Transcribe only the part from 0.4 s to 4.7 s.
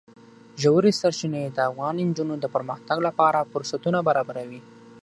ژورې سرچینې د افغان نجونو د پرمختګ لپاره فرصتونه برابروي.